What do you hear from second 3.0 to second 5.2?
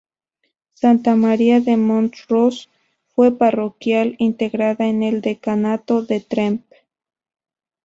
fue parroquial, integrada en